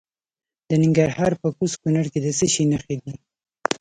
د 0.67 0.69
ننګرهار 0.83 1.33
په 1.41 1.47
کوز 1.57 1.71
کونړ 1.81 2.05
کې 2.13 2.19
د 2.25 2.27
څه 2.37 2.45
شي 2.53 2.63
نښې 2.71 2.95
دي؟ 3.01 3.11